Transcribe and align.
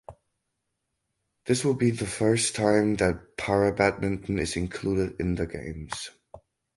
This 1.45 1.63
will 1.63 1.75
be 1.75 1.91
the 1.91 2.07
first 2.07 2.55
time 2.55 2.95
that 2.95 3.37
para 3.37 3.71
badminton 3.71 4.39
is 4.39 4.55
included 4.55 5.15
in 5.19 5.35
the 5.35 5.45
Games. 5.45 6.09